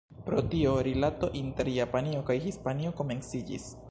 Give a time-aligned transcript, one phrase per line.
[0.27, 3.71] Pro tio, rilato inter Japanio kaj Hispanio komenciĝis.